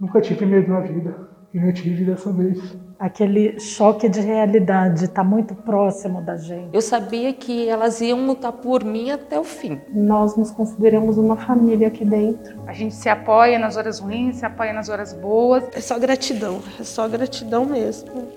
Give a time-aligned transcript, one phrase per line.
[0.00, 1.28] Nunca tive medo na vida.
[1.52, 2.76] E eu tive dessa vez.
[2.98, 6.74] Aquele choque de realidade está muito próximo da gente.
[6.74, 9.80] Eu sabia que elas iam lutar por mim até o fim.
[9.94, 12.60] Nós nos consideramos uma família aqui dentro.
[12.66, 15.64] A gente se apoia nas horas ruins, se apoia nas horas boas.
[15.74, 18.28] É só gratidão, é só gratidão mesmo.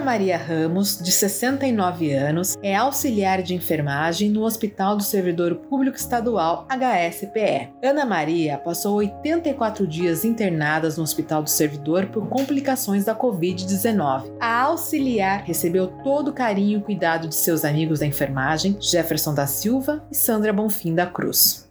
[0.00, 5.98] Ana Maria Ramos, de 69 anos, é auxiliar de enfermagem no Hospital do Servidor Público
[5.98, 7.68] Estadual HSPE.
[7.84, 14.32] Ana Maria passou 84 dias internadas no Hospital do Servidor por complicações da Covid-19.
[14.40, 19.46] A auxiliar recebeu todo o carinho e cuidado de seus amigos da enfermagem, Jefferson da
[19.46, 21.68] Silva e Sandra Bonfim da Cruz.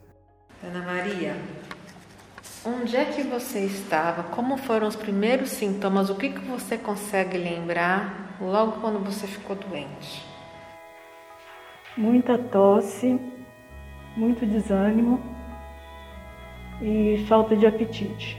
[0.64, 1.34] Ana Maria,
[2.66, 4.24] Onde é que você estava?
[4.24, 6.10] Como foram os primeiros sintomas?
[6.10, 10.28] O que, que você consegue lembrar logo quando você ficou doente?
[11.96, 13.18] Muita tosse,
[14.16, 15.22] muito desânimo
[16.82, 18.38] e falta de apetite.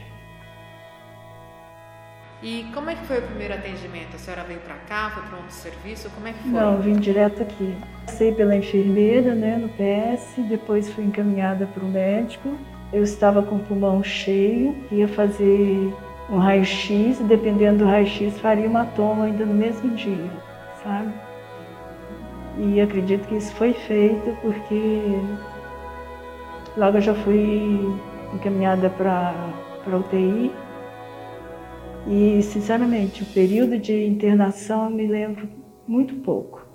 [2.43, 4.15] E como é que foi o primeiro atendimento?
[4.15, 6.11] A senhora veio para cá, foi para outro serviço?
[6.11, 6.51] Como é que foi?
[6.51, 7.75] Não, vim direto aqui.
[8.05, 12.55] Passei pela enfermeira, né, no PS, depois fui encaminhada para o médico
[12.93, 15.93] eu estava com o pulmão cheio, ia fazer
[16.29, 20.29] um raio-x, dependendo do raio-x, faria uma toma ainda no mesmo dia,
[20.83, 21.13] sabe?
[22.57, 25.01] E acredito que isso foi feito porque
[26.77, 27.79] logo eu já fui
[28.33, 29.33] encaminhada para
[29.91, 30.51] a UTI.
[32.07, 35.47] E, sinceramente, o período de internação eu me lembro
[35.87, 36.65] muito pouco.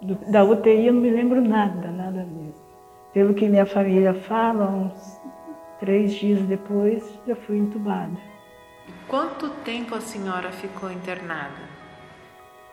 [0.00, 2.61] Do, da UTI eu não me lembro nada, nada mesmo.
[3.12, 5.20] Pelo que minha família fala, uns
[5.78, 8.16] três dias depois já fui entubada.
[9.06, 11.60] Quanto tempo a senhora ficou internada?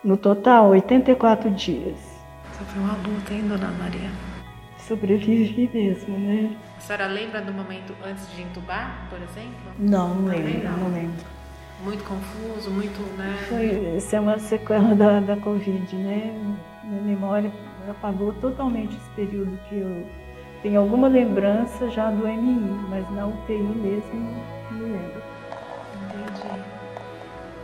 [0.01, 1.97] No total, 84 dias.
[2.53, 4.09] Você foi uma luta, hein, dona Maria?
[4.77, 6.55] Sobrevivi mesmo, né?
[6.77, 9.73] A senhora lembra do momento antes de entubar, por exemplo?
[9.77, 10.77] Não, não lembro, não.
[10.77, 11.25] não lembro.
[11.83, 13.37] Muito confuso, muito, né?
[13.49, 16.33] Foi, isso é uma sequela da, da Covid, né?
[16.85, 17.51] Minha memória
[17.89, 20.05] apagou totalmente esse período que eu
[20.61, 25.21] tem alguma lembrança já do MI, mas na UTI mesmo não lembro.
[26.03, 26.61] Entendi.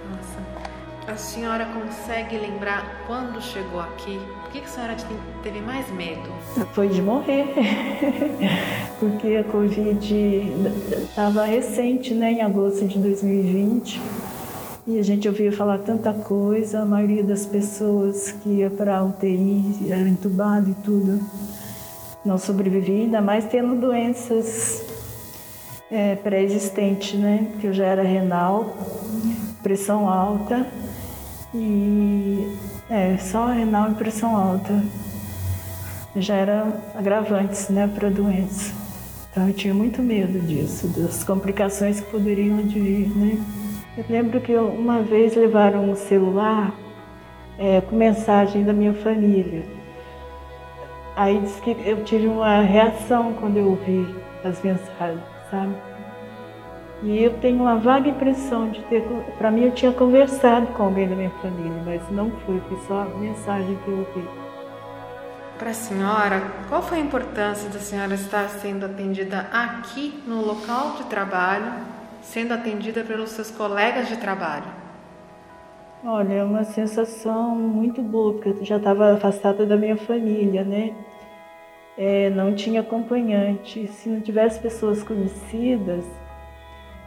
[0.09, 1.11] Nossa.
[1.11, 4.17] A senhora consegue lembrar quando chegou aqui?
[4.43, 4.95] Por que a senhora
[5.43, 6.29] teve mais medo?
[6.73, 7.53] Foi de morrer.
[8.99, 10.15] Porque a Covid
[11.03, 14.01] estava recente, né, em agosto de 2020.
[14.87, 19.03] E a gente ouvia falar tanta coisa, a maioria das pessoas que ia para a
[19.03, 21.19] UTI era entubada e tudo
[22.25, 24.83] não sobrevivi, ainda mais tendo doenças
[25.91, 27.47] é, pré-existentes, né?
[27.59, 28.75] Que eu já era renal,
[29.61, 30.65] pressão alta
[31.53, 32.57] e
[32.89, 34.83] é, só renal e pressão alta.
[36.15, 38.73] Já eram agravantes, né, para a doença.
[39.29, 43.37] Então eu tinha muito medo disso, das complicações que poderiam advir, né?
[43.97, 46.73] Eu lembro que uma vez levaram um celular
[47.57, 49.63] é, com mensagem da minha família.
[51.15, 55.73] Aí disse que eu tive uma reação quando eu ouvi as mensagens, sabe?
[57.03, 59.01] E eu tenho uma vaga impressão de ter.
[59.37, 63.01] Para mim, eu tinha conversado com alguém da minha família, mas não foi, foi só
[63.01, 64.27] a mensagem que eu ouvi.
[65.57, 70.95] Para a senhora, qual foi a importância da senhora estar sendo atendida aqui no local
[70.97, 71.71] de trabalho,
[72.21, 74.84] sendo atendida pelos seus colegas de trabalho?
[76.07, 80.93] Olha, é uma sensação muito boa, porque eu já estava afastada da minha família, né?
[81.97, 83.87] É, não tinha acompanhante.
[83.87, 86.05] Se não tivesse pessoas conhecidas,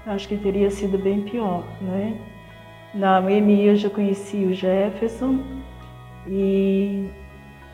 [0.05, 2.19] acho que teria sido bem pior, né?
[2.93, 5.45] Na UMI eu já conheci o Jefferson
[6.27, 7.09] e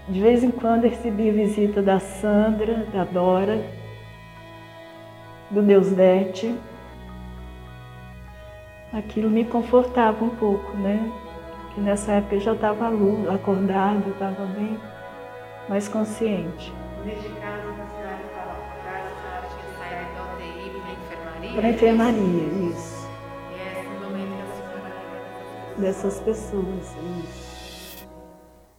[0.07, 3.65] de vez em quando recebi a visita da Sandra, da Dora,
[5.51, 6.55] do Deusdete
[8.95, 11.11] aquilo me confortava um pouco, né?
[11.75, 12.89] Que nessa época eu já estava
[13.35, 14.79] acordada, estava bem
[15.69, 16.73] mais consciente.
[17.05, 21.53] Desde casa a senhora estava acordada, a senhora tinha saído da UTI para a enfermaria?
[21.55, 23.09] Para a enfermaria, isso.
[23.51, 28.09] E é esse momento que a senhora Dessas pessoas, isso.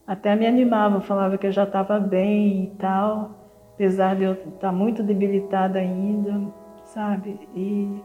[0.07, 3.31] Até me animava, falava que eu já estava bem e tal,
[3.73, 6.53] apesar de eu estar muito debilitada ainda,
[6.85, 7.49] sabe?
[7.55, 8.01] E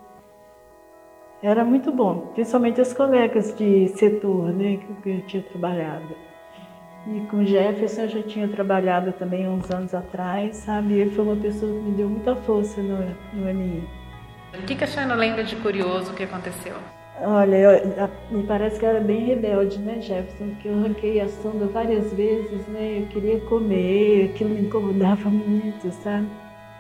[1.42, 6.14] era muito bom, principalmente as colegas de setor, né, que eu tinha trabalhado.
[7.06, 10.94] E com o Jefferson eu já tinha trabalhado também uns anos atrás, sabe?
[10.94, 12.98] Ele foi uma pessoa que me deu muita força no,
[13.32, 13.82] no MI.
[14.52, 16.75] O que, que a senhora lembra de curioso que aconteceu?
[17.22, 20.48] Olha, eu, me parece que eu era bem rebelde, né, Jefferson?
[20.50, 23.00] Porque eu arranquei a sonda várias vezes, né?
[23.00, 26.26] Eu queria comer, aquilo me incomodava muito, sabe?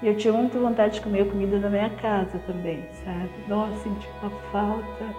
[0.02, 3.30] E eu tinha muita vontade de comer comida na minha casa também, sabe?
[3.46, 5.14] Nossa, senti uma falta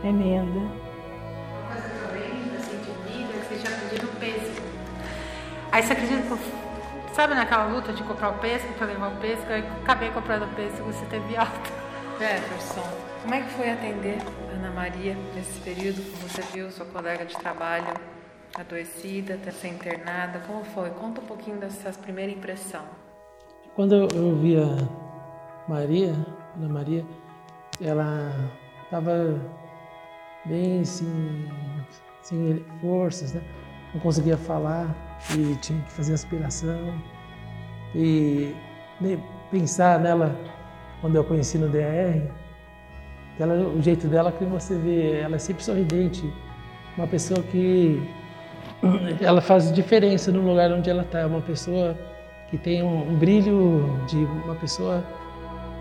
[0.00, 0.50] tremenda.
[0.50, 0.70] Uma
[1.66, 4.04] coisa que eu lembro, assim, de vida, é que você tinha pedido.
[5.74, 6.38] Aí você acredita que eu,
[7.12, 10.54] sabe naquela luta de comprar o pêssego, pra levar o pêssego, aí acabei comprando o
[10.54, 11.84] pêssego e você teve alta.
[12.16, 12.88] Jefferson,
[13.22, 14.18] como é que foi atender
[14.52, 16.00] Ana Maria nesse período?
[16.22, 17.92] Você viu sua colega de trabalho
[18.54, 20.38] adoecida, até ser internada?
[20.46, 20.90] Como foi?
[20.90, 22.84] Conta um pouquinho dessa primeira impressão.
[23.74, 24.76] Quando eu, eu vi a
[25.66, 26.14] Maria,
[26.56, 27.04] Maria,
[27.82, 28.30] ela
[28.84, 29.34] estava
[30.44, 31.48] bem assim,
[32.22, 33.42] sem forças, né?
[33.92, 34.94] Não conseguia falar
[35.36, 36.94] e tinha que fazer aspiração.
[37.96, 38.54] E
[39.50, 40.38] pensar nela
[41.00, 42.30] quando eu conheci no DR,
[43.40, 46.32] ela, o jeito dela que você vê, ela é sempre sorridente,
[46.96, 48.00] uma pessoa que
[49.20, 51.98] ela faz diferença no lugar onde ela está, uma pessoa
[52.54, 55.04] que tem um, um brilho de uma pessoa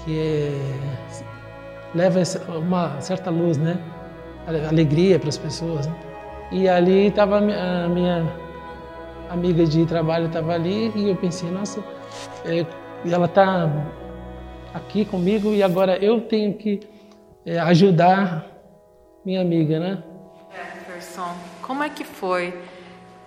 [0.03, 0.51] que é,
[1.93, 2.19] leva
[2.57, 3.79] uma certa luz, né?
[4.47, 5.85] Alegria para as pessoas.
[5.85, 5.93] Né?
[6.51, 8.27] E ali estava a minha
[9.29, 11.83] amiga de trabalho estava ali e eu pensei, nossa,
[12.43, 12.65] é,
[13.05, 13.69] ela está
[14.73, 16.79] aqui comigo e agora eu tenho que
[17.45, 18.47] é, ajudar
[19.23, 20.03] minha amiga, né?
[20.51, 22.51] Jefferson, como é que foi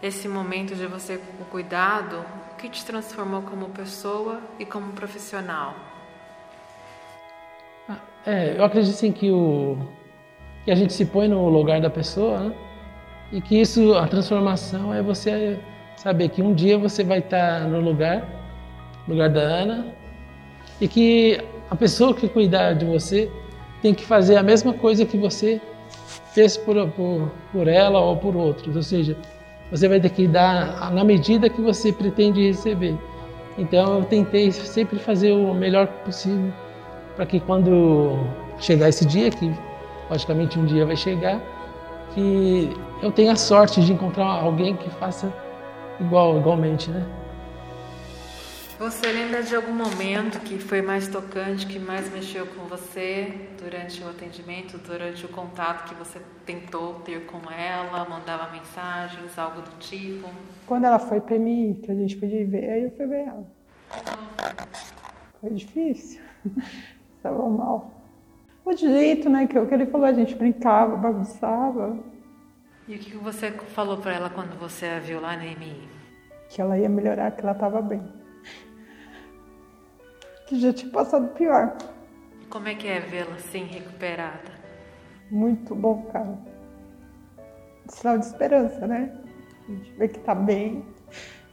[0.06, 2.24] esse momento de você com cuidado?
[2.52, 5.74] O que te transformou como pessoa e como profissional?
[7.88, 9.76] Ah, é, eu acredito sim que, o,
[10.64, 12.54] que a gente se põe no lugar da pessoa né?
[13.32, 15.58] e que isso, a transformação é você
[15.96, 18.26] saber que um dia você vai estar no lugar,
[19.08, 19.86] lugar da Ana,
[20.80, 23.30] e que a pessoa que cuidar de você
[23.82, 25.60] tem que fazer a mesma coisa que você
[26.32, 29.16] fez por, por, por ela ou por outros, ou seja,
[29.70, 32.96] você vai ter que dar na medida que você pretende receber.
[33.58, 36.52] Então eu tentei sempre fazer o melhor possível
[37.14, 38.18] para que quando
[38.58, 39.52] chegar esse dia, que
[40.10, 41.40] logicamente um dia vai chegar,
[42.14, 42.70] que
[43.02, 45.32] eu tenha a sorte de encontrar alguém que faça
[45.98, 47.04] igual, igualmente, né?
[48.78, 54.04] Você lembra de algum momento que foi mais tocante, que mais mexeu com você durante
[54.04, 59.78] o atendimento, durante o contato que você tentou ter com ela, mandava mensagens, algo do
[59.78, 60.28] tipo?
[60.66, 63.46] Quando ela foi para mim, que a gente podia ver, aí eu fui ver ela.
[65.40, 66.20] Foi difícil.
[67.16, 67.90] Estava mal.
[68.62, 71.98] O jeito, né, que, que ele falou, a gente brincava, bagunçava.
[72.86, 75.88] E o que você falou para ela quando você a viu lá na EMI?
[76.50, 78.25] Que ela ia melhorar, que ela estava bem
[80.46, 81.76] que já tinha passado pior.
[82.48, 84.56] Como é que é vê-la assim recuperada?
[85.30, 86.38] Muito bom, cara.
[87.88, 89.12] Sinal de esperança, né?
[89.68, 90.84] A gente vê que tá bem.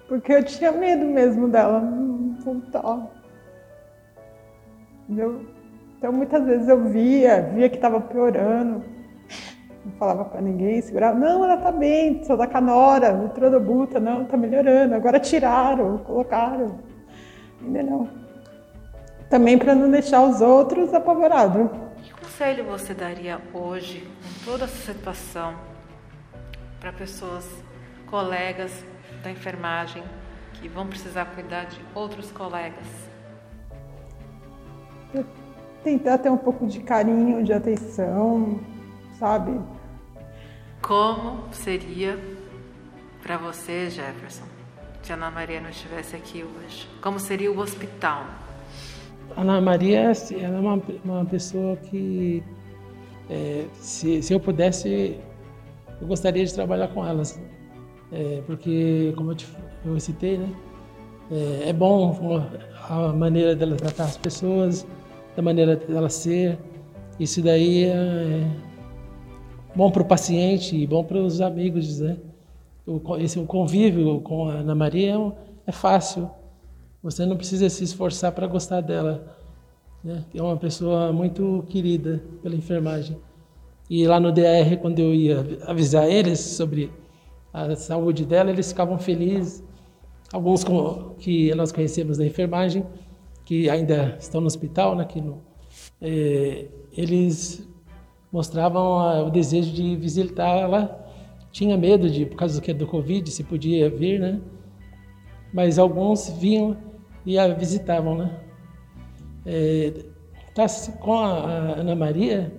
[0.07, 1.81] Porque eu tinha medo mesmo dela
[2.43, 3.07] voltar.
[5.03, 5.45] Entendeu?
[5.97, 8.83] Então muitas vezes eu via, via que tava piorando.
[9.83, 11.17] Não falava para ninguém, segurava.
[11.17, 14.93] Não, ela tá bem, só da canora, entrou da buta, não, tá melhorando.
[14.93, 16.79] Agora tiraram, colocaram.
[17.61, 18.22] Ainda não
[19.33, 21.67] também para não deixar os outros apavorados.
[22.03, 25.55] Que conselho você daria hoje, com toda essa situação,
[26.79, 27.43] para pessoas,
[28.05, 28.71] colegas
[29.23, 30.03] da enfermagem,
[30.53, 32.85] que vão precisar cuidar de outros colegas?
[35.83, 38.59] Tentar ter um pouco de carinho, de atenção,
[39.17, 39.59] sabe?
[40.79, 42.19] Como seria
[43.19, 44.45] para você, Jefferson,
[45.01, 46.87] se a Ana Maria não estivesse aqui hoje?
[47.01, 48.42] Como seria o hospital?
[49.35, 52.43] Ana Maria ela é uma, uma pessoa que,
[53.29, 55.17] é, se, se eu pudesse,
[55.99, 57.23] eu gostaria de trabalhar com ela.
[58.11, 59.47] É, porque, como eu, te,
[59.85, 60.49] eu citei, né,
[61.31, 62.43] é, é bom
[62.89, 64.85] a maneira dela tratar as pessoas,
[65.35, 66.57] da maneira dela ser.
[67.19, 68.47] Isso daí é
[69.75, 72.17] bom para o paciente e bom para os amigos, né?
[72.85, 75.31] O, esse, o convívio com a Ana Maria é,
[75.67, 76.29] é fácil.
[77.03, 79.37] Você não precisa se esforçar para gostar dela.
[80.01, 80.23] Né?
[80.33, 83.17] É uma pessoa muito querida pela enfermagem.
[83.89, 86.89] E lá no DR, quando eu ia avisar eles sobre
[87.51, 89.61] a saúde dela, eles ficavam felizes.
[90.31, 90.63] Alguns
[91.19, 92.85] que nós conhecemos da enfermagem,
[93.43, 95.41] que ainda estão no hospital, né, no,
[96.01, 97.67] é, eles
[98.31, 100.99] mostravam o desejo de visitá-la.
[101.51, 104.39] Tinha medo de, por causa do que do Covid, se podia vir, né?
[105.53, 106.92] Mas alguns vinham
[107.25, 108.39] e a visitavam, né?
[109.45, 109.93] É,
[110.53, 110.65] tá,
[110.99, 112.53] com a, Ana Maria,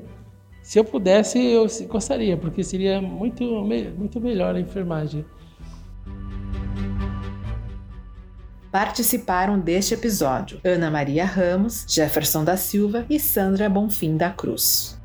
[0.63, 3.45] se eu pudesse, eu gostaria, porque seria muito,
[3.97, 5.25] muito melhor a enfermagem.
[8.75, 15.01] participaram deste episódio: Ana Maria Ramos, Jefferson da Silva e Sandra Bonfim da Cruz.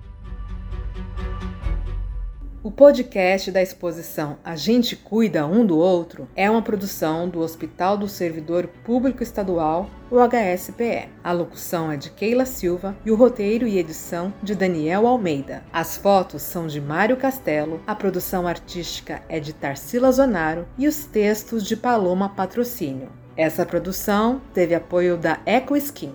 [2.62, 7.98] O podcast da exposição A Gente Cuida Um do Outro é uma produção do Hospital
[7.98, 11.08] do Servidor Público Estadual, o HSPE.
[11.24, 15.64] A locução é de Keila Silva e o roteiro e edição de Daniel Almeida.
[15.72, 21.06] As fotos são de Mário Castelo, a produção artística é de Tarsila Zonaro e os
[21.06, 23.08] textos de Paloma Patrocínio.
[23.38, 26.14] Essa produção teve apoio da Eco Skin.